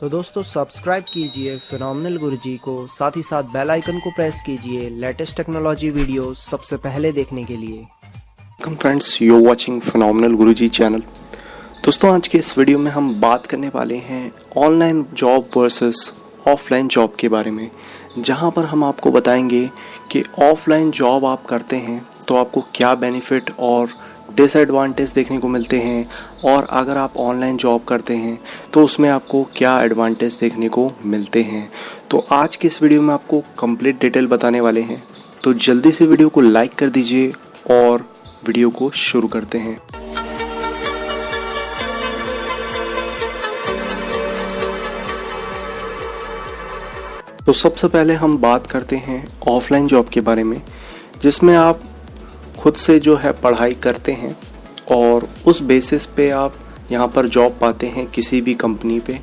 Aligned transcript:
तो 0.00 0.08
दोस्तों 0.08 0.42
सब्सक्राइब 0.42 1.04
कीजिए 1.04 1.56
फिनोमिनल 1.58 2.16
गुरुजी 2.16 2.54
को, 2.56 2.86
साथ 2.86 3.16
ही 3.16 3.22
साथ 3.22 3.44
बेल 3.52 3.70
आइकन 3.70 3.98
को 4.00 4.10
प्रेस 4.10 4.42
कीजिए 4.46 4.88
लेटेस्ट 4.90 5.36
टेक्नोलॉजी 5.36 5.90
वीडियो 5.90 6.34
सबसे 6.34 6.76
पहले 6.76 7.10
देखने 7.12 7.44
के 7.44 7.56
लिए। 7.56 7.72
Welcome 7.72 8.74
friends 8.74 9.20
you 9.22 9.40
watching 9.46 9.80
phenomenal 9.80 10.34
Guruji 10.34 10.68
channel 10.68 11.02
दोस्तों, 11.84 12.14
आज 12.14 12.28
के 12.28 12.38
इस 12.38 12.56
वीडियो 12.58 12.78
में 12.78 12.90
हम 12.90 13.20
बात 13.20 13.46
करने 13.46 13.68
वाले 13.68 13.96
हैं 13.96 14.32
online 14.56 15.04
job 15.14 15.50
versus 15.56 16.12
offline 16.48 16.88
job 16.88 17.16
के 17.20 17.28
बारे 17.28 17.50
में, 17.50 17.70
जहाँ 18.18 18.50
पर 18.50 18.64
हम 18.64 18.84
आपको 18.84 19.12
बताएँगे 19.12 19.68
कि 20.12 20.24
ऑफलाइन 20.42 20.90
जॉब 20.90 21.24
आप 21.24 21.46
करते 21.46 21.76
हैं 21.78 22.04
तो 22.28 22.36
आपको 22.36 22.60
क्या 22.74 22.94
बेनिफिट 22.96 23.50
और 23.58 23.88
डिसएडवांटेज 24.38 25.12
देखने 25.12 25.38
को 25.38 25.48
मिलते 25.48 25.78
हैं 25.80 26.08
और 26.44 26.66
अगर 26.70 26.96
आप 26.96 27.16
ऑनलाइन 27.16 27.56
जॉब 27.56 27.84
करते 27.84 28.14
हैं 28.16 28.38
तो 28.72 28.84
उसमें 28.84 29.08
आपको 29.08 29.42
क्या 29.56 29.80
एडवांटेज 29.82 30.36
देखने 30.40 30.68
को 30.68 30.90
मिलते 31.04 31.42
हैं? 31.42 31.68
तो 32.10 32.26
आज 32.32 32.56
के 32.56 32.68
इस 32.68 32.82
वीडियो 32.82 33.02
में 33.02 33.12
आपको 33.14 33.42
कंप्लीट 33.58 34.00
डिटेल 34.00 34.26
बताने 34.26 34.60
वाले 34.60 34.80
हैं। 34.82 35.02
तो 35.44 35.52
जल्दी 35.54 35.90
से 35.90 36.06
वीडियो 36.06 36.28
को 36.28 36.40
लाइक 36.40 36.74
कर 36.74 36.88
दीजिए 36.88 37.32
और 37.70 38.04
वीडियो 38.46 38.70
को 38.70 38.90
शुरू 38.90 39.28
करते 39.28 39.58
हैं। 39.58 39.78
तो 47.46 47.52
सबसे 47.54 47.88
पहले 47.88 48.14
हम 48.14 48.38
बात 48.38 48.66
करते 48.66 48.96
हैं 48.96 49.26
ऑफलाइन 49.48 49.86
जॉब 49.86 50.08
के 50.08 50.20
बारे 50.20 50.42
में, 50.44 50.60
जिसमें 51.22 51.54
आप 51.56 51.80
खुद 52.58 52.74
से 52.76 52.98
जो 53.00 53.16
है 53.16 53.32
पढ़ाई 53.40 53.74
करते 53.74 54.12
हैं 54.12 54.36
और 54.92 55.28
उस 55.46 55.60
बेसिस 55.62 56.06
पे 56.06 56.28
आप 56.32 56.54
यहाँ 56.92 57.08
पर 57.08 57.26
जॉब 57.28 57.56
पाते 57.60 57.86
हैं 57.86 58.06
किसी 58.06 58.40
भी 58.40 58.54
कंपनी 58.56 58.98
पे। 59.00 59.18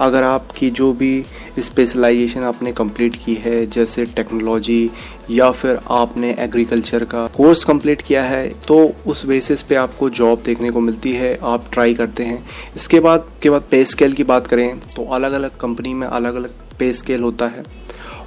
अगर 0.00 0.24
आपकी 0.24 0.70
जो 0.70 0.92
भी 0.92 1.24
स्पेशलाइजेशन 1.58 2.42
आपने 2.42 2.72
कंप्लीट 2.72 3.16
की 3.16 3.34
है, 3.34 3.66
जैसे 3.66 4.04
टेक्नोलॉजी 4.06 4.90
या 5.30 5.50
फिर 5.50 5.78
आपने 5.92 6.34
एग्रीकल्चर 6.38 7.04
का 7.04 7.26
कोर्स 7.26 7.62
कंप्लीट 7.64 8.02
किया 8.02 8.22
है 8.22 8.48
तो 8.68 8.78
उस 9.06 9.24
बेसिस 9.26 9.62
पे 9.62 9.74
आपको 9.74 10.08
जॉब 10.10 10.42
देखने 10.44 10.70
को 10.70 10.80
मिलती 10.80 11.12
है, 11.12 11.38
आप 11.42 11.70
ट्राई 11.72 11.94
करते 11.94 12.24
हैं। 12.24 12.44
इसके 12.76 13.00
बाद, 13.00 13.28
के 13.42 13.50
बाद 13.50 13.64
पे 13.70 13.84
स्केल 13.84 14.12
की 14.12 14.24
बात 14.24 14.46
करें 14.46 14.78
तो 14.96 15.04
अलग 15.06 15.32
अलग 15.32 15.56
कंपनी 15.58 15.94
में 15.94 16.06
अलग 16.08 16.34
अलग 16.34 16.54
पे 16.78 16.92
स्केल 16.92 17.22
होता 17.22 17.46
है। 17.46 17.64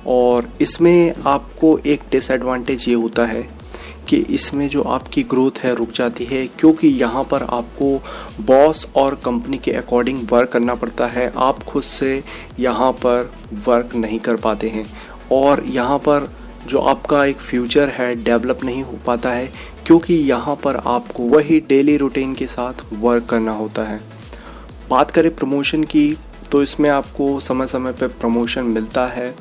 और 0.07 0.49
इसमें 0.61 1.13
आपको 1.27 1.77
एक 1.85 2.01
डिसएडवांटेज 2.11 2.87
ये 2.89 2.95
होता 2.95 3.25
है 3.25 3.47
कि 4.09 4.17
इसमें 4.29 4.67
जो 4.69 4.81
आपकी 4.81 5.23
ग्रोथ 5.23 5.59
है, 5.59 5.73
रुक 5.75 5.91
जाती 5.91 6.25
है, 6.25 6.45
क्योंकि 6.49 6.87
यहाँ 6.87 7.23
पर 7.23 7.43
आपको 7.43 7.93
बॉस 8.43 8.87
और 8.95 9.15
कंपनी 9.25 9.57
के 9.57 9.71
अकॉर्डिंग 9.73 10.27
वर्क 10.31 10.49
करना 10.49 10.75
पड़ता 10.75 11.07
है। 11.07 11.31
आप 11.37 11.63
खुद 11.63 11.83
से 11.83 12.23
यहाँ 12.59 12.91
पर 12.95 13.31
वर्क 13.67 13.95
नहीं 13.95 14.19
कर 14.19 14.35
पाते 14.37 14.69
हैं। 14.69 14.85
और 15.31 15.63
यहाँ 15.65 15.97
पर 15.99 16.29
जो 16.67 16.79
आपका 16.79 17.23
एक 17.25 17.39
फ्यूचर 17.39 17.89
है 17.89 18.13
डेवलप 18.15 18.63
नहीं 18.63 18.83
हो 18.83 18.97
पाता 19.05 19.31
है, 19.31 19.51
क्योंकि 19.85 20.13
यहाँ 20.13 20.55
पर 20.55 20.75
आपको 20.75 21.23
वही 21.29 21.59
डेली 21.59 21.97
रूटीन 21.97 22.33
के 22.35 22.47
साथ 22.47 22.85
वर्क 22.93 23.25
करना 23.25 23.51
होता 23.51 23.83
है। 23.83 23.99
बात 24.89 25.11
करें 25.11 25.35
प्रमोशन 25.35 25.83
की 25.83 26.17
तो 26.51 26.61
इसमें 26.63 26.89
आपको 26.89 27.39
समय 27.39 27.67
समय 27.67 27.91
पर 27.91 28.07
प्रमोशन 28.09 28.63
मिलता 28.63 29.05
है, 29.07 29.33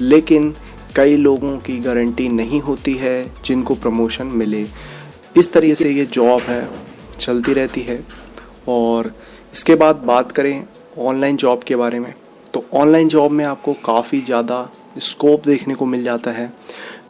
लेकिन 0.00 0.54
कई 0.96 1.16
लोगों 1.18 1.56
की 1.58 1.78
गारंटी 1.80 2.28
नहीं 2.30 2.60
होती 2.60 2.94
है 2.96 3.30
जिनको 3.44 3.74
प्रमोशन 3.76 4.26
मिले। 4.28 4.64
इस 5.36 5.52
तरीके 5.52 5.74
से 5.74 5.90
ये 5.90 6.04
जॉब 6.06 6.40
है, 6.42 6.68
चलती 7.18 7.52
रहती 7.54 7.80
है। 7.82 8.02
और 8.68 9.12
इसके 9.54 9.74
बाद 9.74 10.02
बात 10.06 10.32
करें 10.32 10.64
ऑनलाइन 11.00 11.36
जॉब 11.36 11.62
के 11.62 11.76
बारे 11.76 11.98
में 12.00 12.12
तो 12.54 12.64
ऑनलाइन 12.74 13.08
जॉब 13.08 13.30
में 13.32 13.44
आपको 13.44 13.72
काफ़ी 13.84 14.20
ज़्यादा 14.22 14.68
स्कोप 15.00 15.46
देखने 15.46 15.74
को 15.74 15.86
मिल 15.86 16.04
जाता 16.04 16.30
है, 16.30 16.52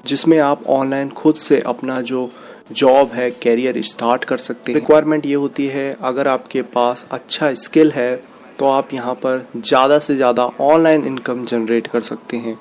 जिसमें 0.06 0.38
आप 0.40 0.66
ऑनलाइन 0.68 1.08
खुद 1.10 1.34
से 1.36 1.60
अपना 1.62 2.00
जो 2.02 2.30
जॉब 2.72 3.12
है 3.12 3.30
कैरियर 3.32 3.80
स्टार्ट 3.82 4.24
कर 4.24 4.36
सकते 4.38 4.72
हैं। 4.72 4.78
रिक्वायरमेंट 4.78 5.26
ये 5.26 5.34
होती 5.34 5.66
है, 5.66 5.96
अगर 6.02 6.28
आपके 6.28 6.62
पास 6.64 7.06
अच्छा 7.10 7.52
स्किल 7.56 7.90
है 7.92 8.14
तो 8.58 8.66
आप 8.66 8.92
यहाँ 8.94 9.14
पर 9.16 9.46
ज़्यादा 9.56 9.98
से 9.98 10.16
ज़्यादा 10.16 10.44
ऑनलाइन 10.62 11.04
इनकम 11.06 11.44
जनरेट 11.44 11.86
कर 11.86 12.00
सकते 12.02 12.36
हैं। 12.36 12.58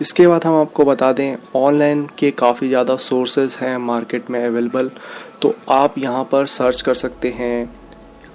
इसके 0.00 0.26
बाद 0.26 0.44
हम 0.44 0.54
आपको 0.54 0.84
बता 0.84 1.12
दें 1.12 1.36
ऑनलाइन 1.56 2.06
के 2.18 2.30
काफ़ी 2.32 2.68
ज़्यादा 2.68 2.96
सोर्सेज 2.98 3.56
हैं 3.60 3.76
मार्केट 3.78 4.30
में 4.30 4.44
अवेलेबल 4.44 4.90
तो 5.42 5.54
आप 5.68 5.98
यहाँ 5.98 6.24
पर 6.24 6.46
सर्च 6.46 6.80
कर 6.82 6.94
सकते 6.94 7.28
हैं। 7.30 7.70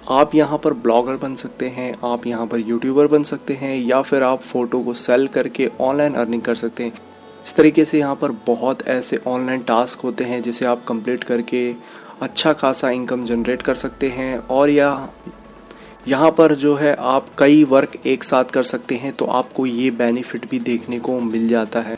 आप 0.09 0.33
यहाँ 0.35 0.57
पर 0.57 0.73
ब्लॉगर 0.75 1.15
बन 1.17 1.35
सकते 1.35 1.67
हैं, 1.67 1.93
आप 2.03 2.25
यहाँ 2.27 2.45
पर 2.47 2.59
यूट्यूबर 2.59 3.07
बन 3.07 3.23
सकते 3.23 3.53
हैं, 3.53 3.75
या 3.77 4.01
फिर 4.01 4.23
आप 4.23 4.41
फ़ोटो 4.41 4.81
को 4.83 4.93
सेल 4.95 5.27
करके 5.27 5.69
ऑनलाइन 5.81 6.13
अर्निंग 6.13 6.41
कर 6.41 6.55
सकते 6.55 6.83
हैं। 6.83 6.93
इस 7.45 7.55
तरीके 7.55 7.85
से 7.85 7.99
यहाँ 7.99 8.15
पर 8.15 8.31
बहुत 8.47 8.87
ऐसे 8.87 9.19
ऑनलाइन 9.27 9.61
टास्क 9.63 9.99
होते 9.99 10.23
हैं 10.23 10.41
जिसे 10.41 10.65
आप 10.65 10.83
कंप्लीट 10.87 11.23
करके 11.23 11.73
अच्छा 12.21 12.53
खासा 12.53 12.89
इनकम 12.91 13.25
जनरेट 13.25 13.61
कर 13.61 13.75
सकते 13.75 14.09
हैं, 14.09 14.37
और 14.37 14.69
या 14.69 15.09
यहाँ 16.07 16.29
पर 16.31 16.53
जो 16.55 16.75
है 16.75 16.93
आप 16.99 17.25
कई 17.37 17.63
वर्क 17.63 17.95
एक 18.05 18.23
साथ 18.23 18.45
कर 18.45 18.63
सकते 18.63 18.95
हैं 18.95 19.11
तो 19.13 19.25
आपको 19.31 19.65
ये 19.65 19.89
बेनिफिट 19.93 20.49
भी 20.51 20.59
देखने 20.61 20.99
को 20.99 21.19
मिल 21.19 21.47
जाता 21.47 21.81
है। 21.81 21.97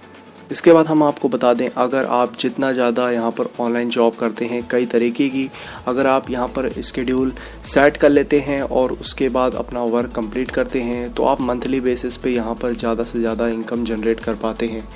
इसके 0.51 0.73
बाद 0.73 0.87
हम 0.87 1.03
आपको 1.03 1.29
बता 1.29 1.53
दें, 1.53 1.67
अगर 1.69 2.05
आप 2.05 2.35
जितना 2.37 2.71
ज़्यादा 2.73 3.09
यहाँ 3.11 3.31
पर 3.31 3.49
ऑनलाइन 3.59 3.89
जॉब 3.89 4.15
करते 4.15 4.45
हैं, 4.45 4.61
कई 4.71 4.85
तरीके 4.85 5.29
की, 5.29 5.49
अगर 5.87 6.07
आप 6.07 6.29
यहाँ 6.29 6.47
पर 6.47 6.69
स्केड्यूल 6.79 7.33
सेट 7.65 7.97
कर 7.97 8.09
लेते 8.09 8.39
हैं 8.39 8.61
और 8.61 8.91
उसके 8.93 9.29
बाद 9.29 9.55
अपना 9.55 9.83
वर्क 9.85 10.11
कंप्लीट 10.15 10.51
करते 10.51 10.81
हैं 10.81 11.13
तो 11.13 11.25
आप 11.25 11.41
मंथली 11.41 11.79
बेसिस 11.81 12.17
पे 12.17 12.31
यहाँ 12.31 12.55
पर 12.55 12.75
ज़्यादा 12.75 13.03
से 13.03 13.19
ज़्यादा 13.19 13.47
इनकम 13.47 13.85
जनरेट 13.85 14.19
कर 14.19 14.35
पाते 14.35 14.67
हैं। 14.67 14.87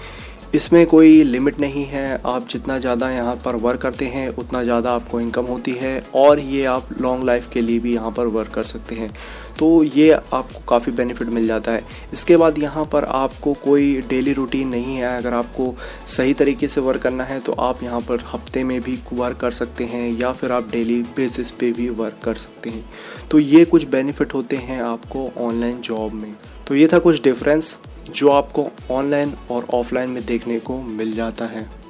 इसमें 0.56 0.86
कोई 0.88 1.24
लिमिट 1.24 1.60
नहीं 1.60 1.84
है। 1.86 2.22
आप 2.26 2.48
जितना 2.50 2.78
ज़्यादा 2.80 3.10
यहाँ 3.12 3.36
पर 3.46 3.56
वर्क 3.58 3.82
करते 3.82 4.06
हैं, 4.06 4.28
उतना 4.30 4.64
ज़्यादा 4.64 4.92
आपको 4.92 5.20
इनकम 5.22 5.46
होती 5.46 5.72
है 5.72 6.00
और 6.16 6.40
ये 6.40 6.64
आप 6.66 6.88
लॉन्ग 7.02 7.24
लाइफ 7.24 7.50
के 7.52 7.62
लिए 7.62 7.80
भी 7.80 7.94
यहाँ 7.94 8.12
पर 8.12 8.28
वर्क 8.28 8.52
कर 8.52 8.64
सकते 8.66 8.96
हैं। 8.96 9.12
तो 9.60 9.84
ये 9.86 10.10
आपको 10.12 10.60
काफ़ी 10.70 10.92
बेनिफिट 10.92 11.28
मिल 11.28 11.48
जाता 11.48 11.72
है। 11.72 11.84
इसके 12.14 12.38
बाद 12.38 12.60
यहाँ 12.60 12.86
पर 12.86 13.04
आपको 13.06 13.54
कोई 13.64 14.02
डेली 14.10 14.34
रूटीन 14.34 14.68
नहीं 14.68 14.96
है। 14.96 15.18
अगर 15.18 15.34
आपको 15.34 15.74
सही 16.08 16.34
तरीके 16.34 16.68
से 16.68 16.82
वर्क 16.82 17.02
करना 17.02 17.24
है 17.24 17.40
तो 17.40 17.54
आप 17.54 17.84
यहाँ 17.84 18.02
पर 18.02 18.24
हफ़्ते 18.26 18.64
में 18.64 18.80
भी 18.82 18.98
वर्क 19.14 19.38
कर 19.38 19.52
सकते 19.54 19.84
हैं 19.86 20.10
या 20.12 20.32
फिर 20.32 20.52
आप 20.52 20.70
डेली 20.72 21.02
बेसिस 21.18 21.52
पे 21.52 21.72
भी 21.72 21.90
वर्क 21.92 22.20
कर 22.24 22.34
सकते 22.36 22.70
हैं। 22.70 22.86
तो 23.32 23.40
ये 23.40 23.66
कुछ 23.66 23.88
बेनिफिट 23.88 24.34
होते 24.34 24.56
हैं 24.58 24.82
आपको 24.84 25.30
ऑनलाइन 25.40 25.82
जॉब 25.82 26.14
में। 26.14 26.36
तो 26.68 26.76
ये 26.76 26.88
था 26.88 27.00
कुछ 27.00 27.24
डिफरेंस 27.24 27.78
जो 28.12 28.30
आपको 28.30 28.68
ऑनलाइन 28.92 29.34
और 29.52 29.68
ऑफलाइन 29.74 30.10
में 30.10 30.26
देखने 30.26 30.60
को 30.60 30.82
मिल 30.82 31.14
जाता 31.14 31.46
है। 31.46 31.87